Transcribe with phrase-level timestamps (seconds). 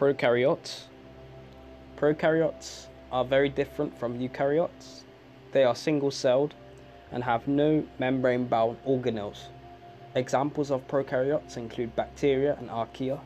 [0.00, 0.84] prokaryotes.
[1.98, 5.02] Prokaryotes are very different from eukaryotes.
[5.52, 6.54] They are single celled
[7.12, 9.48] and have no membrane bound organelles.
[10.14, 13.20] Examples of prokaryotes include bacteria and archaea.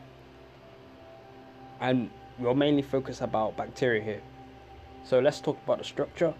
[1.79, 4.21] And we'll mainly focus about bacteria here.
[5.05, 6.33] So let's talk about the structure.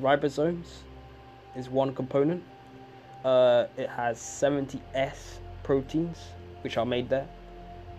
[0.00, 0.68] Ribosomes
[1.54, 2.42] is one component.
[3.26, 6.18] Uh, it has 70 S proteins,
[6.62, 7.28] which are made there.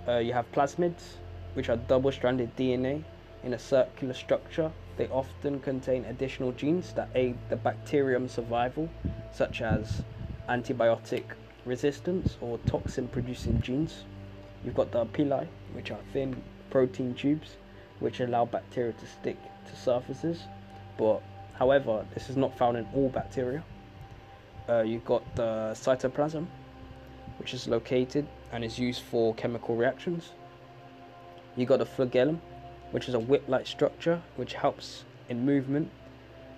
[0.08, 1.18] Uh, you have plasmids,
[1.54, 3.04] which are double stranded DNA
[3.44, 4.72] in a circular structure.
[4.98, 8.90] They often contain additional genes that aid the bacterium survival,
[9.32, 10.04] such as
[10.50, 11.24] antibiotic
[11.66, 14.04] resistance or toxin producing genes.
[14.64, 17.58] You've got the pili, which are thin protein tubes
[18.04, 20.42] which allow bacteria to stick to surfaces,
[20.98, 21.22] but
[21.58, 23.64] however, this is not found in all bacteria.
[24.68, 26.46] Uh, you've got the cytoplasm,
[27.40, 30.32] which is located and is used for chemical reactions.
[31.56, 32.42] You got the flagellum,
[32.92, 35.90] which is a whip-like structure which helps in movement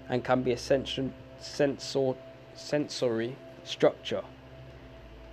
[0.09, 2.13] and can be a sensor, sensor,
[2.53, 4.23] sensory structure.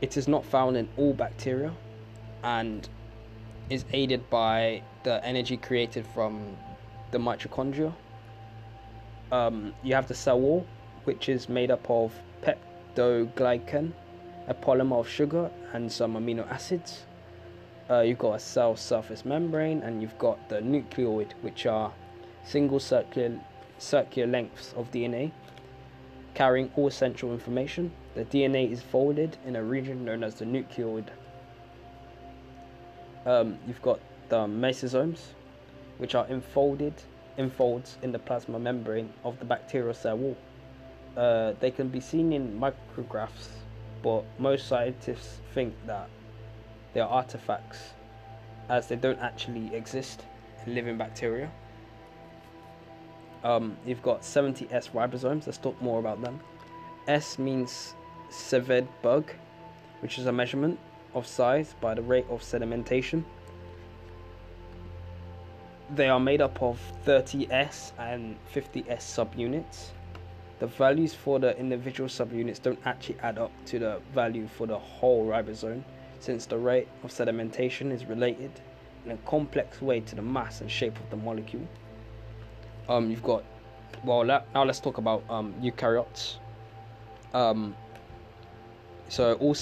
[0.00, 1.72] It is not found in all bacteria
[2.42, 2.88] and
[3.70, 6.56] is aided by the energy created from
[7.12, 7.92] the mitochondria.
[9.30, 10.66] Um, you have the cell wall,
[11.04, 13.92] which is made up of peptidoglycan,
[14.48, 17.04] a polymer of sugar, and some amino acids.
[17.90, 21.92] Uh, you've got a cell surface membrane, and you've got the nucleoid, which are
[22.44, 23.38] single circular,
[23.78, 25.32] circular lengths of DNA
[26.34, 27.92] carrying all essential information.
[28.14, 31.06] The DNA is folded in a region known as the nucleoid.
[33.26, 35.20] Um, you've got the mesosomes,
[35.98, 36.94] which are enfolded
[37.38, 40.36] enfolds in the plasma membrane of the bacterial cell wall.
[41.16, 43.48] Uh, they can be seen in micrographs,
[44.02, 46.08] but most scientists think that
[46.92, 47.94] they are artifacts
[48.68, 50.24] as they don't actually exist
[50.66, 51.50] in living bacteria.
[53.44, 55.46] Um, you've got 70S ribosomes.
[55.46, 56.40] Let's talk more about them.
[57.08, 57.94] S means
[58.30, 59.30] severed bug,
[60.00, 60.78] which is a measurement
[61.14, 63.24] of size by the rate of sedimentation.
[65.94, 69.88] They are made up of 30S and 50S subunits.
[70.60, 74.78] The values for the individual subunits don't actually add up to the value for the
[74.78, 75.82] whole ribosome,
[76.22, 78.52] since the rate of sedimentation is related
[79.04, 81.66] in a complex way to the mass and shape of the molecule.
[82.88, 83.42] Um, you've got,
[84.04, 86.36] well, now let's talk about um, eukaryotes.
[87.34, 87.74] Um,
[89.08, 89.56] so all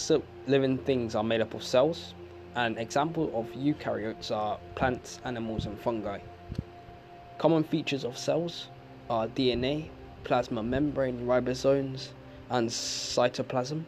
[0.47, 2.15] living things are made up of cells.
[2.56, 6.19] An example of eukaryotes are plants, animals, and fungi.
[7.38, 8.69] Common features of cells
[9.09, 9.88] are DNA,
[10.25, 12.09] plasma membrane, ribosomes,
[12.50, 13.84] and cytoplasm.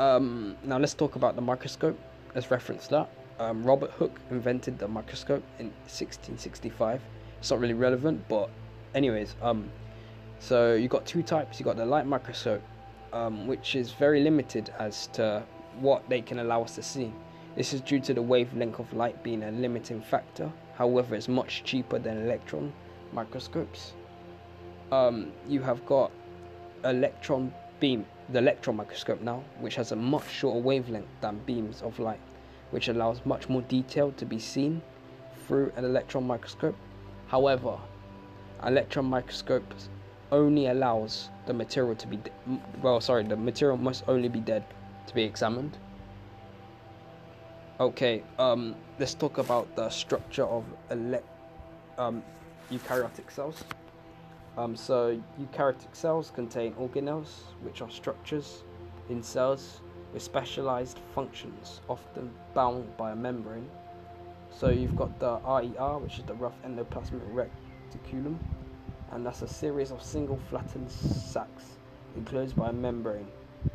[0.00, 1.98] Um, now let's talk about the microscope.
[2.34, 3.08] Let's reference that.
[3.38, 7.00] Um, Robert Hooke invented the microscope in 1665.
[7.38, 8.50] It's not really relevant, but
[8.94, 9.70] anyways, um,
[10.38, 11.58] so you got two types.
[11.58, 12.62] You got the light microscope,
[13.12, 15.42] um, which is very limited as to
[15.80, 17.12] what they can allow us to see.
[17.56, 20.50] This is due to the wavelength of light being a limiting factor.
[20.76, 22.72] However, it's much cheaper than electron
[23.12, 23.92] microscopes.
[24.90, 26.10] Um, you have got
[26.84, 31.98] electron beam, the electron microscope now, which has a much shorter wavelength than beams of
[31.98, 32.20] light,
[32.70, 34.80] which allows much more detail to be seen
[35.46, 36.76] through an electron microscope.
[37.28, 37.78] However,
[38.64, 39.88] electron microscopes
[40.32, 42.30] only allows the material to be de-
[42.82, 44.64] well sorry the material must only be dead
[45.06, 45.76] to be examined
[47.78, 50.64] okay um let's talk about the structure of
[51.98, 52.22] um,
[52.70, 53.64] eukaryotic cells
[54.56, 58.64] um, so eukaryotic cells contain organelles which are structures
[59.08, 59.80] in cells
[60.12, 63.68] with specialized functions often bound by a membrane
[64.50, 68.38] so you've got the RER which is the rough endoplasmic reticulum
[69.12, 71.76] and that's a series of single flattened sacs
[72.16, 73.26] enclosed by a membrane.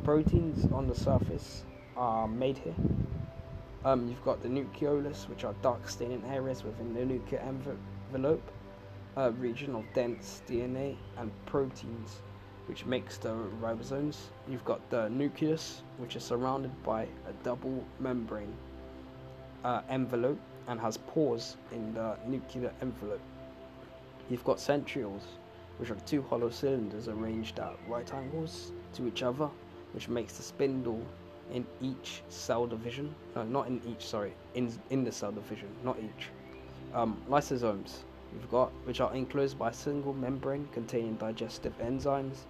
[0.04, 1.64] Proteins on the surface
[1.96, 2.76] are made here.
[3.86, 8.52] Um, you've got the nucleolus, which are dark staining areas within the nuclear envelope,
[9.16, 12.22] a region of dense DNA and proteins,
[12.68, 13.30] which makes the
[13.62, 14.18] ribosomes.
[14.48, 18.54] You've got the nucleus, which is surrounded by a double membrane
[19.64, 23.22] uh, envelope and has pores in the nuclear envelope.
[24.30, 25.24] You've got centrioles,
[25.78, 29.50] which are two hollow cylinders arranged at right angles to each other,
[29.94, 31.04] which makes the spindle
[31.52, 33.14] in each cell division.
[33.36, 36.28] No, not in each, sorry, in, in the cell division, not each.
[36.94, 38.04] Um, lysosomes,
[38.34, 42.46] you've got, which are enclosed by a single membrane containing digestive enzymes,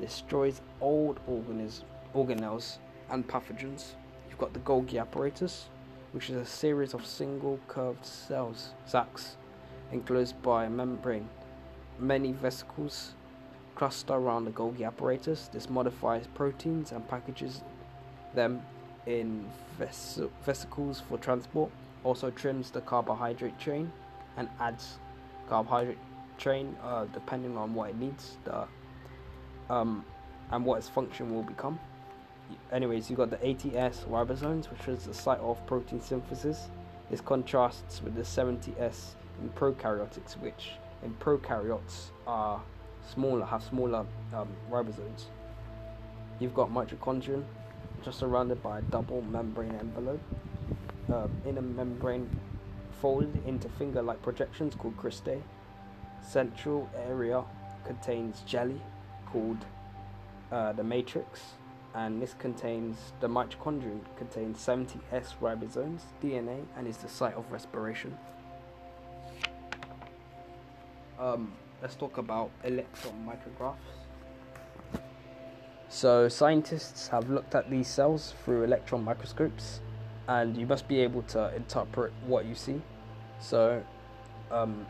[0.00, 2.78] destroys old organelles
[3.10, 3.92] and pathogens.
[4.28, 5.66] You've got the Golgi apparatus,
[6.12, 9.36] which is a series of single curved cells, sacs,
[9.92, 11.28] enclosed by a membrane.
[11.98, 13.14] Many vesicles
[13.74, 15.48] cluster around the Golgi apparatus.
[15.48, 17.62] This modifies proteins and packages
[18.34, 18.62] them
[19.06, 19.44] in
[19.78, 21.70] ves- vesicles for transport.
[22.02, 23.90] Also trims the carbohydrate chain
[24.36, 24.98] and adds
[25.48, 25.98] carbohydrate
[26.38, 28.66] chain uh, depending on what it needs the,
[29.70, 30.04] um,
[30.50, 31.78] and what its function will become.
[32.72, 36.68] Anyways, you got the 80S ribosomes, which is the site of protein synthesis.
[37.10, 42.60] This contrasts with the 70S in prokaryotics, which in prokaryotes are
[43.12, 44.04] smaller, have smaller
[44.34, 45.24] um, ribosomes.
[46.40, 47.42] You've got mitochondria,
[48.04, 50.20] just surrounded by a double membrane envelope.
[51.12, 52.28] Uh, inner membrane
[53.04, 55.42] folded into finger-like projections called cristae.
[56.22, 57.44] Central area
[57.84, 58.80] contains jelly
[59.26, 59.58] called
[60.50, 61.42] uh, the matrix,
[61.94, 68.16] and this contains the mitochondrion contains 70S ribosomes, DNA, and is the site of respiration.
[71.20, 71.52] Um,
[71.82, 73.98] let's talk about electron micrographs.
[75.90, 79.82] So, scientists have looked at these cells through electron microscopes,
[80.26, 82.80] and you must be able to interpret what you see.
[83.44, 83.82] So,
[84.50, 84.86] um,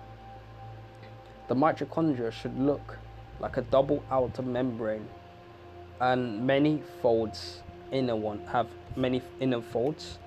[1.48, 2.98] the mitochondria should look
[3.40, 5.08] like a double outer membrane,
[6.00, 10.18] and many folds inner one have many inner folds.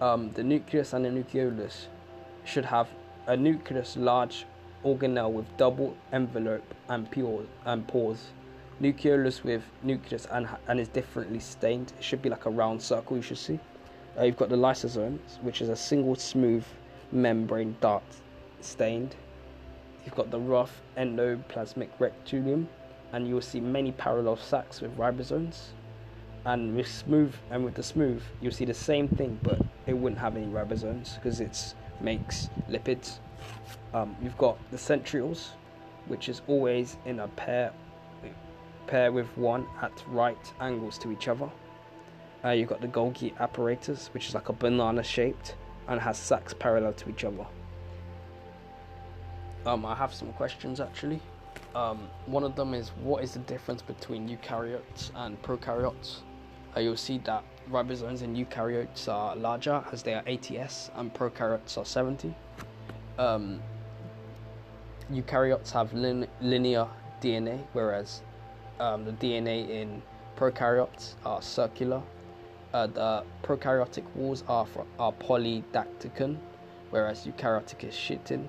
[0.00, 1.86] Um, the nucleus and the nucleolus
[2.44, 2.88] should have
[3.26, 4.46] a nucleus large
[4.84, 8.26] organelle with double envelope and pores and pores
[8.80, 11.92] nucleolus with nucleus and, and is differently stained.
[11.98, 13.58] It should be like a round circle you should see.
[14.16, 16.64] Uh, you've got the lysosomes, which is a single smooth
[17.14, 18.02] membrane dart
[18.60, 19.14] stained.
[20.04, 22.66] You've got the rough endoplasmic reticulum,
[23.12, 25.68] and you'll see many parallel sacs with ribosomes.
[26.44, 30.20] And with smooth and with the smooth, you'll see the same thing, but it wouldn't
[30.20, 33.18] have any ribosomes because it makes lipids.
[33.94, 35.50] Um, you've got the centrioles,
[36.06, 37.72] which is always in a pair
[38.86, 41.48] pair with one at right angles to each other.
[42.44, 45.54] Uh, you've got the Golgi apparatus, which is like a banana shaped
[45.88, 47.46] and has sacs parallel to each other.
[49.66, 51.20] Um, I have some questions actually.
[51.74, 56.18] Um, one of them is what is the difference between eukaryotes and prokaryotes?
[56.76, 61.78] Uh, you'll see that ribosomes in eukaryotes are larger as they are 80S and prokaryotes
[61.78, 62.34] are 70.
[63.18, 63.60] Um,
[65.10, 66.86] eukaryotes have lin- linear
[67.20, 68.22] DNA, whereas
[68.80, 70.02] um, the DNA in
[70.36, 72.02] prokaryotes are circular.
[72.74, 76.36] Uh, the prokaryotic walls are for, are polydactycan,
[76.90, 78.48] whereas eukaryotic is chitin.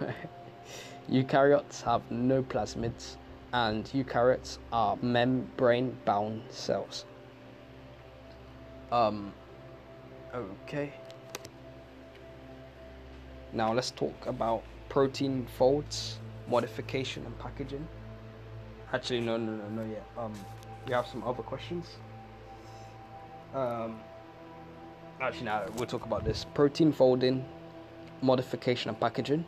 [1.10, 3.16] eukaryotes have no plasmids,
[3.52, 7.04] and eukaryotes are membrane-bound cells.
[8.90, 9.34] Um.
[10.34, 10.94] Okay.
[13.52, 17.86] Now let's talk about protein folds, modification, and packaging.
[18.94, 20.06] Actually, no, no, no, no, yet.
[20.16, 20.32] Um,
[20.86, 21.96] we have some other questions.
[23.56, 24.00] Um,
[25.18, 27.42] actually, now we'll talk about this protein folding,
[28.20, 29.46] modification, and packaging.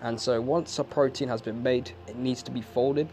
[0.00, 3.06] And so, once a protein has been made, it needs to be folded.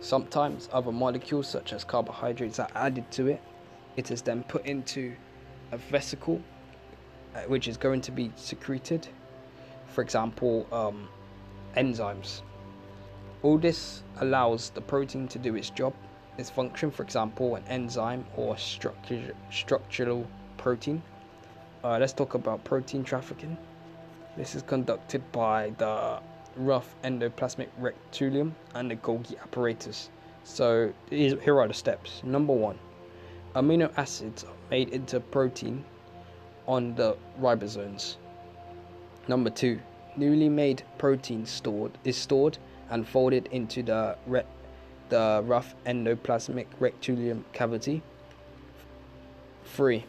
[0.00, 3.42] Sometimes other molecules, such as carbohydrates, are added to it.
[3.96, 5.14] It is then put into
[5.70, 6.40] a vesicle,
[7.34, 9.06] uh, which is going to be secreted.
[9.88, 11.08] For example, um,
[11.76, 12.40] enzymes.
[13.42, 15.92] All this allows the protein to do its job,
[16.38, 20.26] its function, for example, an enzyme or structure, structural
[20.56, 21.02] protein.
[21.82, 23.56] Uh, let's talk about protein trafficking.
[24.36, 26.18] This is conducted by the
[26.56, 30.10] rough endoplasmic reticulum and the Golgi apparatus.
[30.44, 32.22] So here are the steps.
[32.24, 32.78] Number one,
[33.54, 35.84] amino acids are made into protein
[36.66, 38.16] on the ribosomes.
[39.28, 39.80] Number two,
[40.16, 42.58] newly made protein stored is stored
[42.90, 44.44] and folded into the re-
[45.14, 48.02] the rough endoplasmic reticulum cavity.
[49.66, 50.04] 3.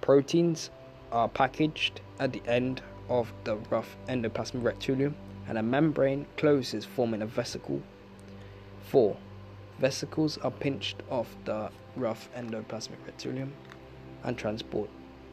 [0.00, 0.70] Proteins
[1.12, 2.80] are packaged at the end
[3.10, 5.12] of the rough endoplasmic reticulum
[5.46, 7.82] and a membrane closes forming a vesicle.
[8.86, 9.14] 4.
[9.78, 13.50] Vesicles are pinched off the rough endoplasmic reticulum
[14.24, 14.88] and transport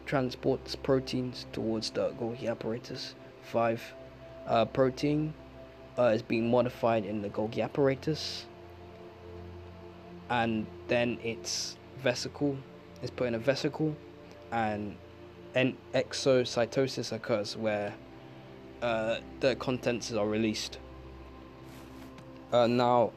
[0.06, 3.16] transports proteins towards the Golgi apparatus.
[3.44, 3.94] 5.
[4.48, 5.34] Uh, protein
[5.98, 8.46] uh, is being modified in the Golgi apparatus,
[10.30, 12.58] and then its vesicle
[13.02, 13.96] is put in a vesicle,
[14.52, 14.96] and
[15.56, 17.94] an exocytosis occurs where
[18.82, 20.78] uh, the contents are released.
[22.52, 23.12] Uh, now,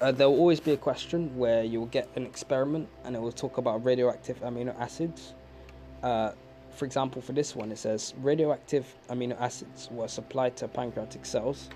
[0.00, 3.32] uh, there will always be a question where you'll get an experiment and it will
[3.32, 5.34] talk about radioactive amino acids.
[6.02, 6.32] Uh,
[6.74, 11.68] for example, for this one, it says radioactive amino acids were supplied to pancreatic cells.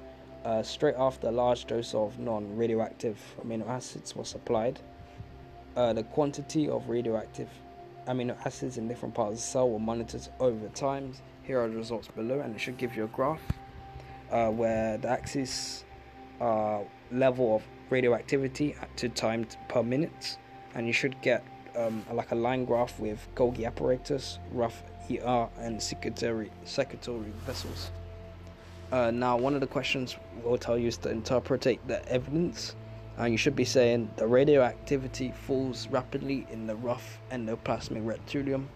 [0.46, 4.78] Uh, straight after a large dose of non radioactive amino acids was supplied,
[5.74, 7.48] uh, the quantity of radioactive
[8.06, 11.12] amino acids in different parts of the cell were monitored over time.
[11.42, 13.40] Here are the results below, and it should give you a graph
[14.30, 15.84] uh, where the axis
[16.40, 16.78] uh,
[17.10, 20.38] level of radioactivity to time per minute,
[20.76, 21.42] and you should get
[21.76, 27.90] um, like a line graph with Golgi apparatus, rough ER, and secretory secretory vessels.
[28.92, 32.76] Uh, now, one of the questions will tell you is to interpret the evidence,
[33.18, 38.66] and you should be saying the radioactivity falls rapidly in the rough endoplasmic reticulum.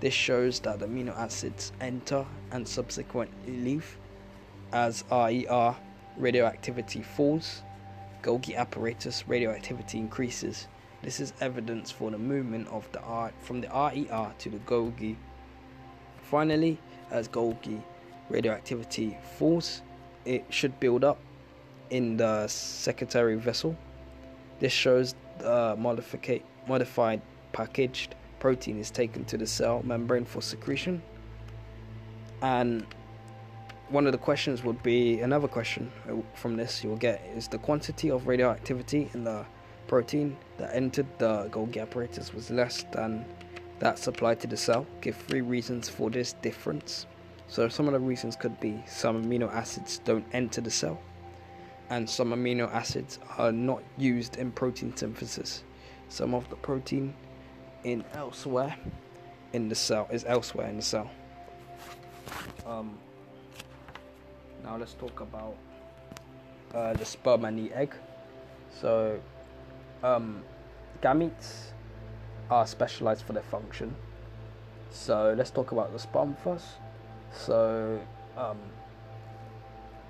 [0.00, 3.98] This shows that amino acids enter and subsequently leave.
[4.72, 5.76] As RER
[6.16, 7.62] radioactivity falls,
[8.22, 10.68] Golgi apparatus radioactivity increases.
[11.02, 15.16] This is evidence for the movement of the R from the RER to the Golgi.
[16.22, 16.78] Finally,
[17.10, 17.82] as Golgi
[18.28, 19.82] radioactivity falls,
[20.24, 21.18] it should build up
[21.90, 23.76] in the secretory vessel.
[24.60, 31.02] This shows uh, the modified packaged protein is taken to the cell membrane for secretion.
[32.42, 32.86] And
[33.88, 37.58] one of the questions would be another question uh, from this you'll get is the
[37.58, 39.44] quantity of radioactivity in the
[39.86, 43.24] protein that entered the Golgi apparatus was less than
[43.78, 44.86] that supplied to the cell.
[45.00, 47.06] Give three reasons for this difference.
[47.48, 50.98] So some of the reasons could be some amino acids don't enter the cell,
[51.90, 55.62] and some amino acids are not used in protein synthesis.
[56.08, 57.14] Some of the protein
[57.84, 58.76] in elsewhere
[59.52, 61.10] in the cell is elsewhere in the cell.
[62.66, 62.98] Um,
[64.64, 65.56] now let's talk about
[66.74, 67.94] uh, the sperm and the egg.
[68.80, 69.20] So
[70.02, 70.42] um,
[71.02, 71.72] gametes
[72.50, 73.94] are specialized for their function.
[74.90, 76.66] So let's talk about the sperm first.
[77.34, 78.00] So
[78.36, 78.58] um,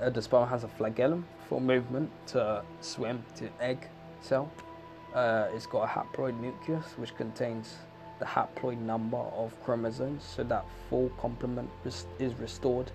[0.00, 3.88] the sperm has a flagellum for movement to swim to egg
[4.20, 4.50] cell.
[5.14, 7.76] Uh, it's got a haploid nucleus which contains
[8.18, 12.90] the haploid number of chromosomes so that full complement res- is restored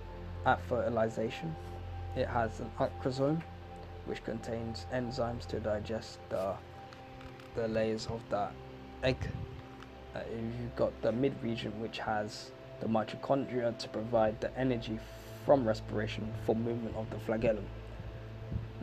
[0.46, 1.56] at fertilization.
[2.16, 3.42] It has an acrosome
[4.06, 6.56] which contains enzymes to digest the
[7.56, 8.54] the layers of that
[9.04, 9.18] egg.
[10.16, 15.00] Uh, you've got the mid region, which has the mitochondria to provide the energy
[15.46, 17.66] from respiration for movement of the flagellum.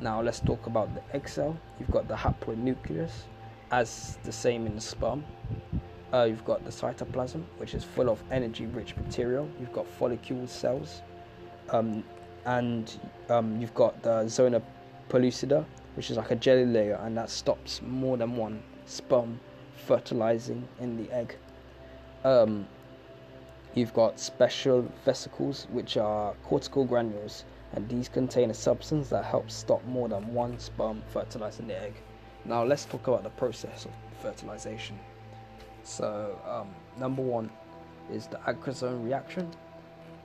[0.00, 1.56] Now let's talk about the egg cell.
[1.78, 3.24] You've got the haploid nucleus,
[3.70, 5.24] as the same in the sperm.
[6.12, 9.48] Uh, you've got the cytoplasm, which is full of energy-rich material.
[9.58, 11.02] You've got follicle cells,
[11.70, 12.04] um,
[12.44, 12.98] and
[13.28, 14.62] um, you've got the zona
[15.08, 19.40] pellucida, which is like a jelly layer, and that stops more than one sperm
[19.86, 21.36] fertilizing in the egg.
[22.24, 22.66] Um,
[23.76, 29.54] you've got special vesicles, which are cortical granules, and these contain a substance that helps
[29.54, 31.94] stop more than one sperm fertilizing the egg.
[32.44, 34.98] Now, let's talk about the process of fertilization.
[35.84, 37.50] So, um, number one
[38.10, 39.50] is the acrosome reaction,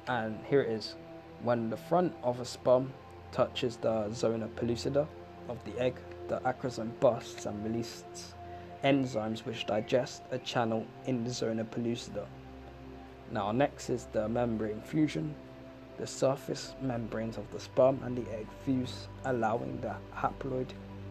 [0.08, 0.96] and here it is.
[1.43, 2.93] When the front of a sperm
[3.31, 5.08] touches the zona pellucida,
[5.50, 5.96] of the egg,
[6.27, 8.36] the acrosome bursts and releases
[8.84, 12.25] enzymes which digest a channel in the zona pellucida.
[13.31, 15.33] Now, next is the membrane fusion.
[15.97, 20.67] The surface membranes of the sperm and the egg fuse, allowing the haploid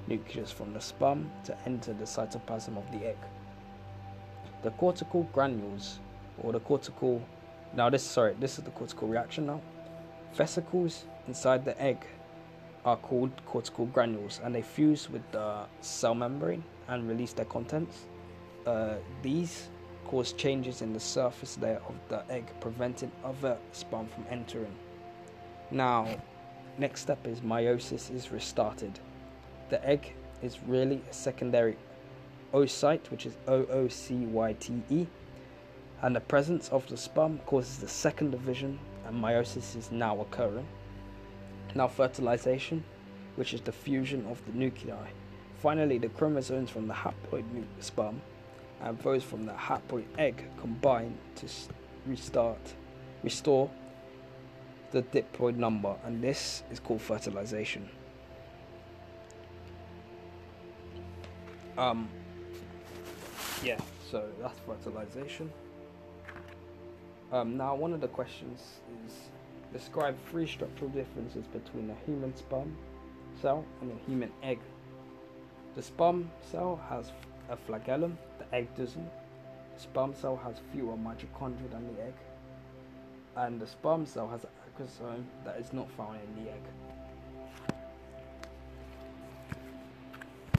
[0.06, 3.16] nucleus from the sperm to enter the cytoplasm of the egg.
[4.62, 6.00] The cortical granules,
[6.42, 7.22] or the cortical,
[7.74, 9.62] now this sorry, this is the cortical reaction now.
[10.34, 12.04] Vesicles inside the egg
[12.84, 18.06] are called cortical granules and they fuse with the cell membrane and release their contents.
[18.66, 19.68] Uh, these
[20.10, 24.74] cause changes in the surface layer of the egg, preventing other sperm from entering.
[25.70, 26.08] Now,
[26.78, 28.98] next step is meiosis is restarted.
[29.68, 30.12] The egg
[30.42, 31.76] is really a secondary
[32.52, 35.06] oocyte, which is O O C Y T E,
[36.02, 40.66] and the presence of the sperm causes the second division, and meiosis is now occurring.
[41.76, 42.82] Now, fertilization,
[43.36, 45.06] which is the fusion of the nuclei.
[45.62, 47.44] Finally, the chromosomes from the haploid
[47.78, 48.20] sperm
[48.82, 51.46] and those from the haploid egg combine to
[52.06, 52.74] restart,
[53.22, 53.70] restore
[54.90, 57.88] the diploid number, and this is called fertilization.
[61.78, 62.08] Um,
[63.62, 63.78] yeah,
[64.10, 65.50] so that's fertilization.
[67.32, 68.60] Um, now, one of the questions
[69.06, 69.14] is
[69.72, 72.76] Describe three structural differences between a human sperm
[73.40, 74.58] cell and a human egg.
[75.76, 77.12] The sperm cell has
[77.48, 78.18] a flagellum,
[78.52, 79.10] egg doesn't.
[79.76, 82.14] sperm cell has fewer mitochondria than the egg,
[83.36, 86.62] and the sperm cell has an acrosome that is not found in the egg.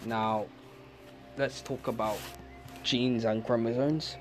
[0.06, 0.46] Now,
[1.38, 2.18] let's talk about
[2.84, 4.16] genes and chromosomes.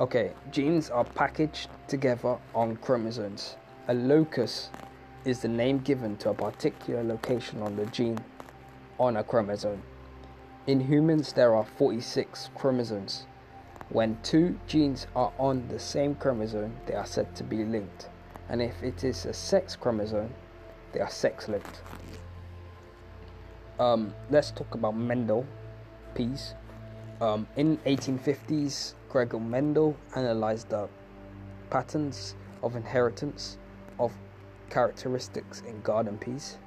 [0.00, 3.56] Okay, genes are packaged together on chromosomes.
[3.88, 4.70] A locus
[5.24, 8.18] is the name given to a particular location on the gene
[8.98, 9.82] on a chromosome.
[10.68, 13.24] In humans, there are 46 chromosomes.
[13.88, 18.10] When two genes are on the same chromosome, they are said to be linked.
[18.50, 20.28] And if it is a sex chromosome,
[20.92, 21.80] they are sex linked.
[23.80, 25.46] Um, let's talk about Mendel,
[26.14, 26.52] peas.
[27.22, 30.86] Um, in 1850s, Gregor Mendel analyzed the
[31.70, 33.56] patterns of inheritance
[33.98, 34.12] of
[34.68, 36.58] characteristics in garden peas.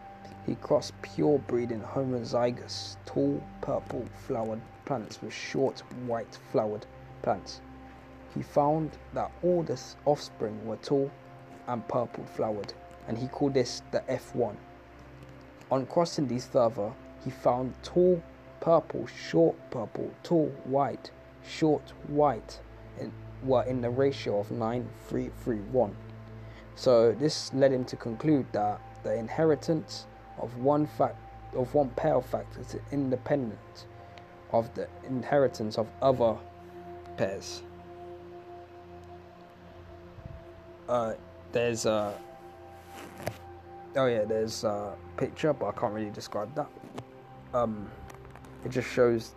[0.45, 6.85] He crossed pure breeding homozygous tall purple flowered plants with short white flowered
[7.21, 7.61] plants.
[8.33, 11.11] He found that all the offspring were tall
[11.67, 12.73] and purple flowered,
[13.07, 14.55] and he called this the F1.
[15.69, 16.91] On crossing these further,
[17.23, 18.21] he found tall
[18.59, 21.11] purple, short purple, tall white,
[21.43, 22.59] short white
[23.43, 25.95] were in the ratio of 9331.
[26.75, 30.05] So this led him to conclude that the inheritance
[30.41, 31.17] of one fact
[31.55, 33.85] of one pair of factors independent
[34.51, 36.35] of the inheritance of other
[37.17, 37.63] pairs.
[40.87, 41.13] Uh,
[41.51, 42.13] there's a
[43.95, 46.69] oh yeah, there's a picture, but I can't really describe that.
[47.53, 47.89] Um,
[48.63, 49.35] it just shows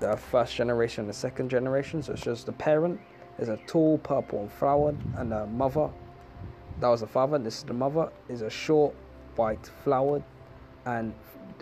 [0.00, 2.02] the first generation and the second generation.
[2.02, 3.00] So it shows the parent
[3.38, 5.90] is a tall purple and flowered, and the mother,
[6.80, 7.38] that was the father.
[7.38, 8.94] This is the mother, is a short
[9.36, 10.22] white flowered,
[10.88, 11.12] and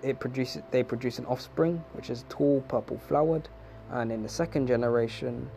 [0.02, 3.48] it produces they produce an offspring which is tall purple flowered.
[3.90, 5.48] And in the second generation,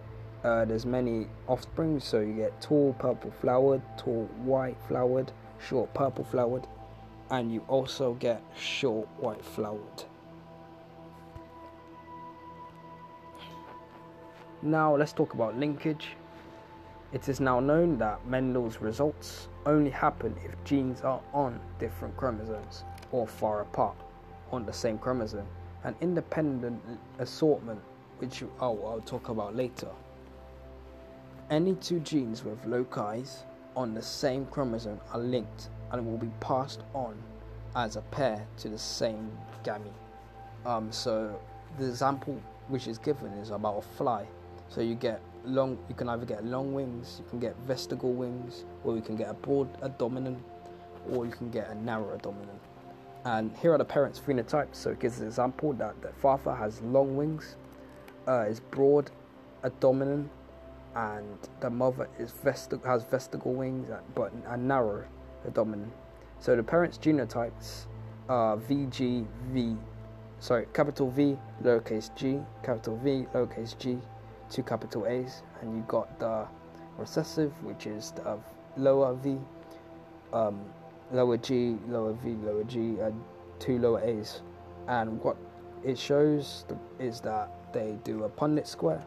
[0.43, 1.99] uh, there's many offspring.
[1.99, 5.31] So you get tall purple flowered, tall white flowered,
[5.67, 6.67] short purple flowered,
[7.29, 10.03] and you also get short white flowered.
[14.62, 16.10] Now let's talk about linkage.
[17.12, 22.84] It is now known that Mendel's results only happen if genes are on different chromosomes
[23.12, 23.95] or far apart
[24.52, 25.48] on the same chromosome.
[25.84, 26.82] An independent
[27.19, 27.80] assortment,
[28.17, 29.89] which oh, I'll talk about later.
[31.50, 33.24] Any two genes with loci
[33.76, 37.15] on the same chromosome are linked and will be passed on
[37.76, 39.32] as a pair to the same
[39.63, 39.93] gamete.
[40.65, 41.39] Um, so
[41.78, 44.28] the example which is given is about a fly
[44.69, 45.78] so you get long.
[45.89, 49.30] You can either get long wings, you can get vestigial wings, or you can get
[49.30, 50.41] a broad abdomen,
[51.12, 52.48] or you can get a narrow abdomen.
[53.25, 54.75] And here are the parents' phenotypes.
[54.75, 57.58] So it gives an example that the father has long wings,
[58.27, 59.12] uh, is broad
[59.63, 60.29] abdomen,
[60.95, 65.05] and the mother is vestig- has vestigial wings but a narrow
[65.45, 65.91] abdomen.
[66.39, 67.86] So the parents' genotypes
[68.29, 69.77] are VGV,
[70.39, 73.99] sorry, capital V, lowercase g, capital V, lowercase g,
[74.49, 76.47] two capital A's, and you got the
[76.97, 78.39] recessive, which is the
[78.77, 79.38] lower V,
[80.34, 80.60] um,
[81.12, 83.22] lower G, lower V, lower G, and
[83.60, 84.41] two lower A's.
[84.88, 85.38] And what
[85.84, 86.65] it shows
[87.00, 89.04] is that they do a Punnett square,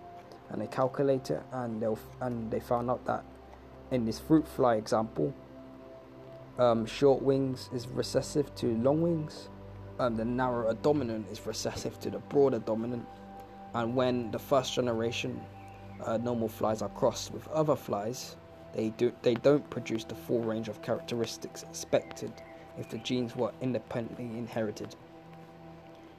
[0.51, 1.89] and they calculate it, and they
[2.21, 3.25] and they found out that
[3.91, 5.35] in this fruit fly example,
[6.59, 9.49] um, short wings is recessive to long wings,
[9.99, 13.07] and the narrow dominant is recessive to the broader dominant,
[13.75, 15.41] and when the first generation
[16.05, 18.37] uh, normal flies are crossed with other flies,
[18.73, 22.33] they do they don't produce the full range of characteristics expected
[22.79, 24.95] if the genes were independently inherited.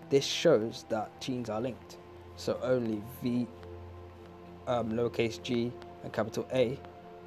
[0.09, 1.97] This shows that genes are linked,
[2.35, 3.47] so only V,
[4.67, 5.71] um, lowercase g,
[6.03, 6.77] and capital A,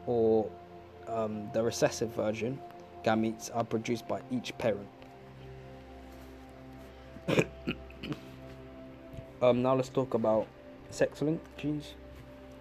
[0.06, 0.48] or
[1.08, 2.58] um, the recessive version,
[3.04, 4.88] gametes are produced by each parent.
[9.42, 10.46] Um, now let's talk about
[10.88, 11.94] sex-linked genes.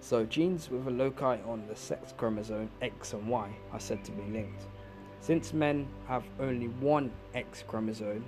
[0.08, 4.12] So genes with a loci on the sex chromosome X and Y are said to
[4.12, 4.68] be linked.
[5.20, 8.24] Since men have only one X chromosome,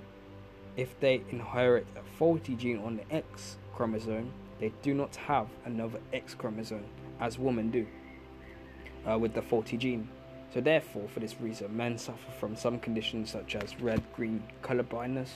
[0.76, 6.00] if they inherit a faulty gene on the X chromosome, they do not have another
[6.12, 6.84] X chromosome
[7.20, 7.86] as women do
[9.08, 10.08] uh, with the faulty gene.
[10.52, 15.32] So therefore, for this reason, men suffer from some conditions such as red-green color blindness,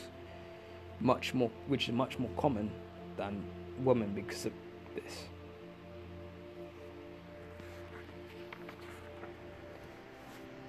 [0.98, 2.68] much more, which is much more common
[3.16, 3.44] than
[3.85, 4.52] women because of
[4.96, 5.26] this.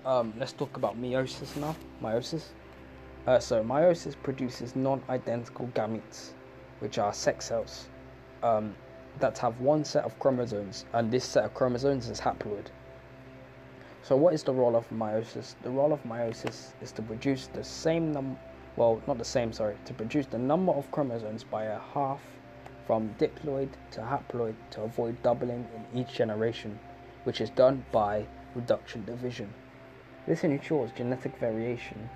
[0.06, 1.76] Um, let's talk about meiosis now.
[2.02, 2.48] Meiosis.
[3.26, 6.32] Uh, so meiosis produces non-identical gametes,
[6.80, 7.88] which are sex cells.
[8.42, 8.76] Um,
[9.20, 12.66] that have one set of chromosomes, and this set of chromosomes is haploid.
[14.02, 15.56] So, what is the role of meiosis?
[15.64, 18.38] The role of meiosis is to produce the same number,
[18.76, 22.20] well, not the same, sorry, to produce the number of chromosomes by a half
[22.86, 26.78] from diploid to haploid to avoid doubling in each generation,
[27.24, 29.54] which is done by reduction division.
[30.26, 32.10] This ensures genetic variation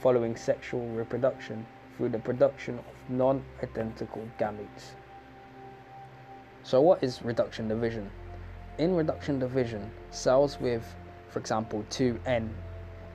[0.00, 1.64] following sexual reproduction
[1.96, 4.94] through the production of non identical gametes.
[6.64, 8.10] So, what is reduction division?
[8.78, 10.84] In reduction division, cells with,
[11.28, 12.52] for example, two N,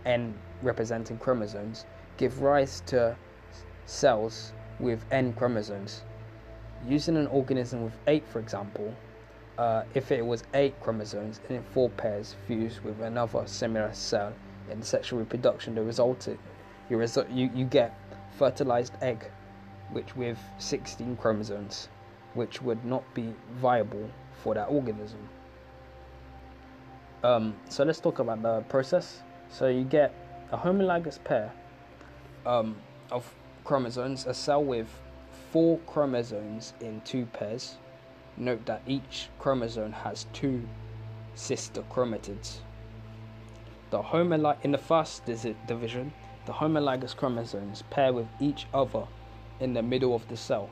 [0.06, 3.15] N representing chromosomes, give rise to
[3.86, 6.04] cells with N chromosomes.
[6.88, 8.95] Using an organism with 8, for example,
[9.58, 14.34] uh, if it was 8 chromosomes in 4 pairs fused with another similar cell
[14.70, 16.28] in sexual reproduction, the result
[16.90, 17.98] you, resu- you, you get
[18.38, 19.30] fertilized egg,
[19.92, 21.90] which with 16 chromosomes,
[22.34, 24.10] which would not be viable
[24.44, 25.20] for that organism.
[27.24, 29.22] Um, so let's talk about the process.
[29.50, 30.14] So you get
[30.52, 31.52] a homologous pair
[32.46, 32.76] um,
[33.12, 33.32] of
[33.64, 34.88] chromosomes, a cell with
[35.52, 37.78] four chromosomes in two pairs.
[38.38, 40.67] Note that each chromosome has two
[41.36, 42.60] sister chromatids.
[43.89, 46.13] The homolog- in the first division,
[46.46, 49.06] the homologous chromosomes pair with each other
[49.60, 50.70] in the middle of the cell.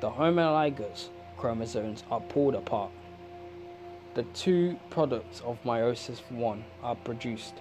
[0.00, 2.90] The homologous chromosomes are pulled apart.
[4.14, 7.54] The two products of meiosis 1 are produced.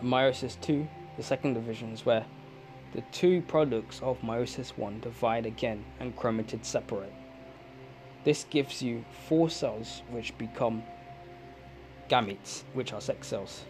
[0.00, 2.24] Meiosis 2, the second division, is where
[2.92, 7.12] the two products of meiosis 1 divide again and chromatids separate.
[8.24, 10.82] This gives you four cells which become
[12.08, 13.64] gametes, which are sex cells.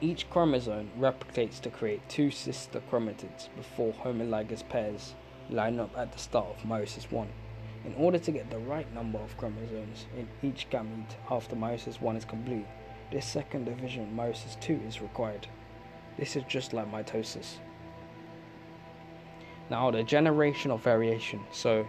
[0.00, 5.14] Each chromosome replicates to create two sister chromatids before homologous pairs
[5.48, 7.26] line up at the start of meiosis 1.
[7.86, 12.16] In order to get the right number of chromosomes in each gamete after meiosis 1
[12.16, 12.66] is complete,
[13.10, 15.46] this second division, meiosis 2, is required.
[16.18, 17.58] This is just like mitosis.
[19.70, 21.40] Now, the generation of variation.
[21.50, 21.86] So,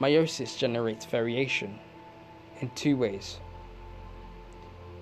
[0.00, 1.78] meiosis generates variation
[2.60, 3.38] in two ways.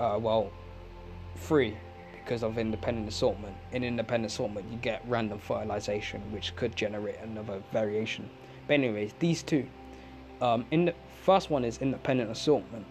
[0.01, 0.51] Uh, well,
[1.37, 1.77] three,
[2.13, 3.57] because of independent assortment.
[3.73, 8.29] In independent assortment, you get random fertilization, which could generate another variation.
[8.67, 9.67] But, anyways, these two.
[10.41, 12.85] Um, in the first one is independent assortment,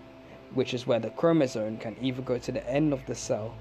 [0.54, 3.54] which is where the chromosome can either go to the end of the cell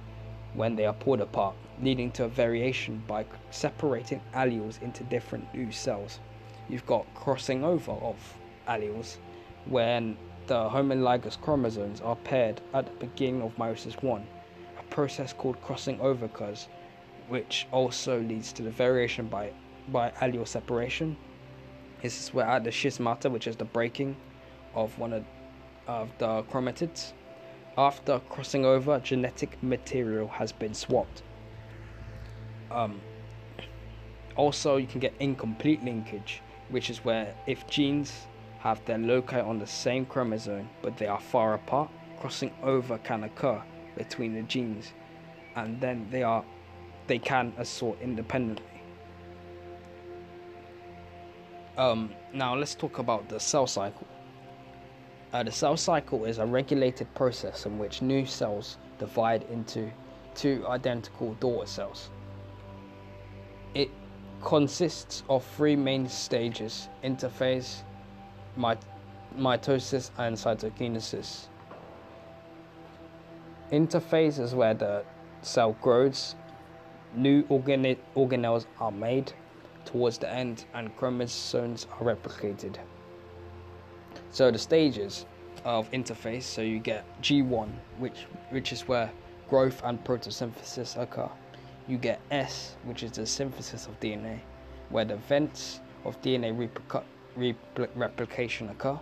[0.55, 5.71] when they are pulled apart, leading to a variation by separating alleles into different new
[5.71, 6.21] cells.
[6.69, 8.17] You've got crossing over of
[8.69, 9.17] alleles
[9.67, 14.27] when the homologous chromosomes are paired at the beginning of meiosis 1,
[14.79, 16.69] a process called crossing over occurs,
[17.29, 19.51] which also leads to the variation by,
[19.89, 21.17] by allele separation.
[22.03, 24.17] This is where at the chiasmata, which is the breaking
[24.75, 25.25] of one of,
[25.87, 27.13] of the chromatids,
[27.77, 31.23] after crossing over, genetic material has been swapped.
[32.71, 33.01] Um,
[34.37, 38.27] also, you can get incomplete linkage, which is where if genes
[38.59, 43.25] have their loci on the same chromosome but they are far apart, crossing over can
[43.25, 43.63] occur
[43.97, 44.93] between the genes,
[45.57, 46.45] and then they are
[47.07, 48.65] they can assort independently.
[51.77, 54.07] Um, now let's talk about the cell cycle.
[55.35, 59.91] Uh, the cell cycle is a regulated process in which new cells divide into
[60.37, 62.11] two identical daughter cells.
[63.75, 63.91] It
[64.41, 67.83] consists of three main stages interphase,
[68.57, 68.79] my-
[69.37, 71.49] mitosis, and cytokinesis.
[73.73, 75.05] Interphase is where the
[75.43, 76.37] cell grows,
[77.13, 79.33] new organelles are made
[79.85, 82.77] towards the end, and chromosomes are replicated.
[84.35, 85.27] So the stages
[85.65, 89.09] of interphase, so you get G1, which which is where
[89.49, 91.31] growth and photosynthesis occur.
[91.87, 94.41] You get S, which is the synthesis of DNA,
[94.91, 97.05] where the events of DNA replica-
[97.39, 98.99] repl- replication occur.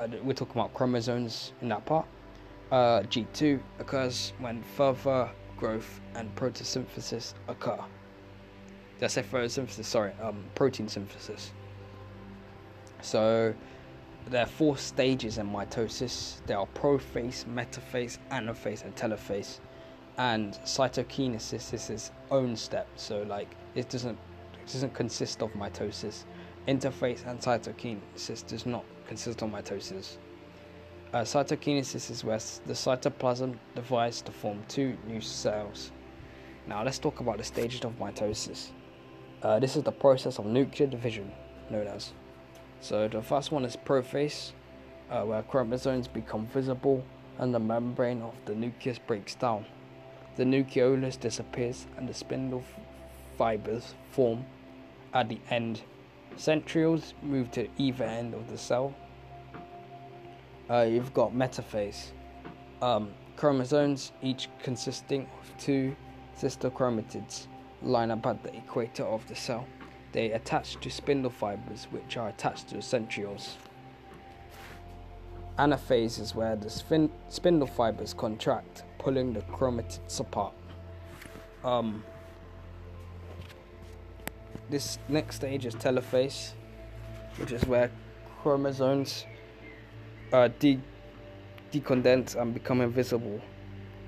[0.00, 2.06] Uh, we're talking about chromosomes in that part.
[2.72, 7.78] Uh, G2 occurs when further growth and photosynthesis occur.
[8.98, 9.84] Did I photosynthesis?
[9.84, 11.52] Sorry, um, protein synthesis.
[13.02, 13.54] So
[14.28, 16.44] there are four stages in mitosis.
[16.46, 19.60] There are prophase, metaphase, anaphase, and telophase.
[20.18, 22.86] And cytokinesis is its own step.
[22.96, 24.18] So like it doesn't
[24.54, 26.24] it doesn't consist of mitosis.
[26.68, 30.18] Interphase and cytokinesis does not consist of mitosis.
[31.12, 35.90] Uh, cytokinesis is where the cytoplasm divides to form two new cells.
[36.68, 38.68] Now let's talk about the stages of mitosis.
[39.42, 41.32] Uh, this is the process of nuclear division,
[41.70, 42.12] known as
[42.80, 44.52] So the first one is prophase,
[45.10, 47.04] uh, where chromosomes become visible
[47.38, 49.66] and the membrane of the nucleus breaks down.
[50.36, 52.64] The nucleolus disappears and the spindle
[53.36, 54.44] fibers form
[55.12, 55.82] at the end.
[56.36, 58.94] Centrioles move to either end of the cell.
[60.70, 62.12] Uh, you've got metaphase,
[62.80, 65.96] um, chromosomes, each consisting of two
[66.36, 67.46] sister chromatids,
[67.82, 69.66] line up at the equator of the cell.
[70.12, 73.54] They attach to spindle fibers, which are attached to the centrioles.
[75.58, 80.54] Anaphase is where the spin- spindle fibers contract, pulling the chromatids apart.
[81.64, 82.02] Um,
[84.68, 86.52] this next stage is telophase,
[87.36, 87.90] which is where
[88.42, 89.26] chromosomes
[90.32, 90.80] uh, de-
[91.72, 93.40] decondense and become invisible.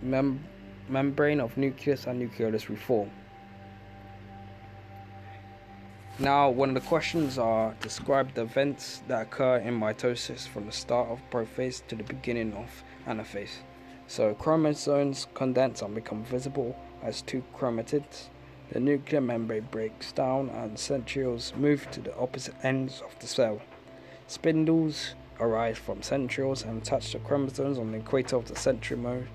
[0.01, 0.43] Mem-
[0.89, 3.11] membrane of nucleus and nucleolus reform.
[6.19, 10.73] Now, one of the questions are describe the events that occur in mitosis from the
[10.73, 13.63] start of prophase to the beginning of anaphase.
[14.09, 18.29] So, chromosomes condense and become visible as two chromatids.
[18.71, 23.63] The nuclear membrane breaks down and centrioles move to the opposite ends of the cell.
[24.27, 29.29] Spindles arise from centrioles and attach the chromosomes on the equator of the centromere.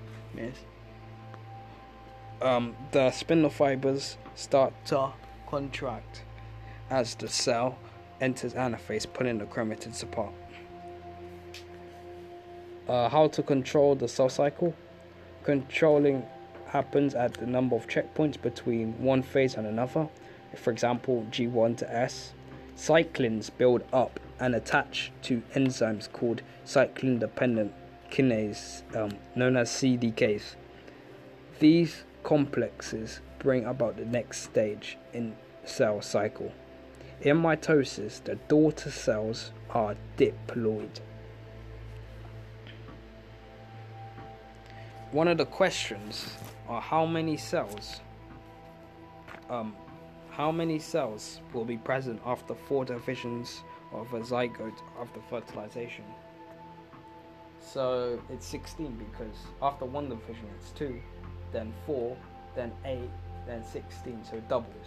[2.40, 5.10] Um, the spindle fibers start to
[5.48, 6.22] contract
[6.90, 7.78] as the cell
[8.20, 10.32] enters anaphase, pulling the chromatids apart.
[12.88, 14.74] Uh, how to control the cell cycle?
[15.44, 16.24] Controlling
[16.66, 20.08] happens at the number of checkpoints between one phase and another.
[20.56, 22.32] For example, G1 to S.
[22.76, 27.72] Cyclins build up and attach to enzymes called cyclin dependent
[28.10, 30.54] kinase, um, known as CDKs.
[31.58, 36.52] These complexes bring about the next stage in cell cycle.
[37.22, 41.00] In mitosis, the daughter cells are diploid.
[45.10, 46.36] One of the questions
[46.68, 48.00] are how many cells
[49.50, 49.74] um,
[50.30, 56.04] how many cells will be present after four divisions of a zygote after fertilization?
[57.60, 61.00] So it's 16 because after one division it's 2,
[61.52, 62.16] then 4,
[62.54, 62.98] then 8,
[63.46, 64.86] then 16, so it doubles.